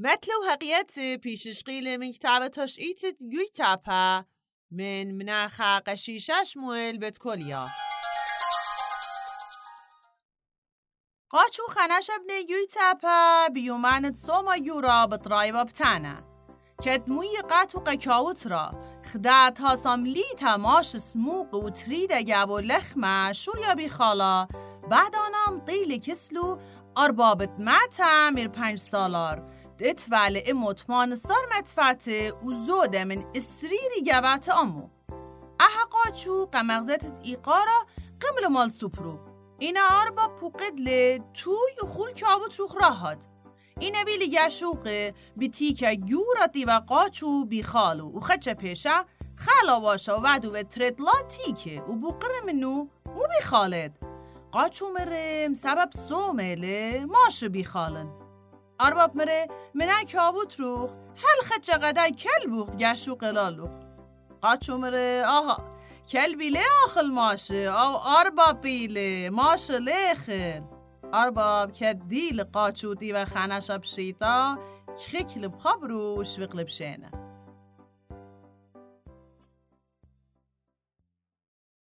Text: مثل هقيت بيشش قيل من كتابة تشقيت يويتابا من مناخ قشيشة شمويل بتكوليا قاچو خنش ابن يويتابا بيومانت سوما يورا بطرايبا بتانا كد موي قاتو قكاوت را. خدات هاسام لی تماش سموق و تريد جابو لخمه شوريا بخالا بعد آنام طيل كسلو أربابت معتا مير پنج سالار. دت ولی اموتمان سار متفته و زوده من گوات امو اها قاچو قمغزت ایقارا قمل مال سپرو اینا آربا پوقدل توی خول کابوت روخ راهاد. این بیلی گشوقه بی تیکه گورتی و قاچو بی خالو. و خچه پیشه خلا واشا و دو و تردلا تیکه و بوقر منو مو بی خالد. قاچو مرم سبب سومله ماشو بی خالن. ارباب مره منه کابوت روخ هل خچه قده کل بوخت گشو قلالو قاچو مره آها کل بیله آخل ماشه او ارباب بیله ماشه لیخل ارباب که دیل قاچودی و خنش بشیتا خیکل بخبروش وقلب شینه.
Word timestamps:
مثل 0.00 0.32
هقيت 0.50 1.22
بيشش 1.22 1.62
قيل 1.62 1.98
من 1.98 2.12
كتابة 2.12 2.46
تشقيت 2.46 3.02
يويتابا 3.20 4.24
من 4.70 5.18
مناخ 5.18 5.62
قشيشة 5.62 6.44
شمويل 6.44 6.98
بتكوليا 6.98 7.68
قاچو 11.30 11.62
خنش 11.68 12.10
ابن 12.10 12.50
يويتابا 12.50 13.48
بيومانت 13.48 14.16
سوما 14.16 14.54
يورا 14.56 15.04
بطرايبا 15.04 15.62
بتانا 15.62 16.24
كد 16.84 17.08
موي 17.08 17.38
قاتو 17.50 17.78
قكاوت 17.78 18.46
را. 18.46 18.70
خدات 19.12 19.60
هاسام 19.60 20.06
لی 20.06 20.24
تماش 20.38 20.96
سموق 20.96 21.54
و 21.54 21.68
تريد 21.68 22.12
جابو 22.12 22.58
لخمه 22.58 23.32
شوريا 23.32 23.74
بخالا 23.74 24.48
بعد 24.90 25.12
آنام 25.14 25.64
طيل 25.66 25.96
كسلو 25.96 26.58
أربابت 26.98 27.50
معتا 27.58 28.30
مير 28.30 28.48
پنج 28.48 28.78
سالار. 28.78 29.57
دت 29.78 30.06
ولی 30.10 30.42
اموتمان 30.46 31.14
سار 31.14 31.48
متفته 31.58 32.32
و 32.32 32.66
زوده 32.66 33.04
من 33.04 33.24
گوات 34.06 34.48
امو 34.48 34.88
اها 35.60 35.84
قاچو 35.90 36.46
قمغزت 36.52 37.04
ایقارا 37.22 37.86
قمل 38.20 38.48
مال 38.48 38.68
سپرو 38.70 39.18
اینا 39.58 39.80
آربا 40.00 40.28
پوقدل 40.28 41.18
توی 41.34 41.88
خول 41.88 42.12
کابوت 42.20 42.56
روخ 42.56 42.76
راهاد. 42.82 43.18
این 43.80 44.04
بیلی 44.04 44.30
گشوقه 44.30 45.14
بی 45.36 45.48
تیکه 45.48 45.96
گورتی 45.96 46.64
و 46.64 46.70
قاچو 46.86 47.44
بی 47.44 47.62
خالو. 47.62 48.08
و 48.08 48.20
خچه 48.20 48.54
پیشه 48.54 49.04
خلا 49.36 49.80
واشا 49.80 50.20
و 50.24 50.38
دو 50.38 50.54
و 50.54 50.62
تردلا 50.62 51.12
تیکه 51.28 51.82
و 51.82 51.92
بوقر 51.92 52.28
منو 52.46 52.74
مو 53.06 53.22
بی 53.28 53.44
خالد. 53.44 53.98
قاچو 54.52 54.86
مرم 54.92 55.54
سبب 55.54 55.90
سومله 56.08 57.06
ماشو 57.06 57.48
بی 57.48 57.64
خالن. 57.64 58.27
ارباب 58.80 59.16
مره 59.16 59.46
منه 59.74 60.04
کابوت 60.12 60.60
روخ 60.60 60.90
هل 61.16 61.44
خچه 61.44 61.72
قده 61.72 62.10
کل 62.10 62.50
بوخت 62.50 62.76
گشو 62.76 63.14
قلالو 63.14 63.68
قاچو 64.42 64.78
مره 64.78 65.22
آها 65.26 65.56
کل 66.08 66.34
بیله 66.34 66.60
آخل 66.86 67.06
ماشه 67.06 67.54
او 67.54 67.96
ارباب 68.06 68.60
بیله 68.60 69.30
ماشه 69.30 69.78
لیخل 69.78 70.62
ارباب 71.12 71.72
که 71.72 71.94
دیل 72.08 72.42
قاچودی 72.42 73.12
و 73.12 73.24
خنش 73.24 73.70
بشیتا 73.70 74.58
خیکل 75.06 75.48
بخبروش 75.48 76.38
وقلب 76.38 76.68
شینه. 76.68 77.10